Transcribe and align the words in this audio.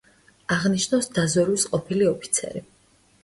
აღნიშნავს 0.55 1.09
დაზვერვის 1.17 1.67
ყოფილი 1.73 2.07
ოფიცერი. 2.13 2.63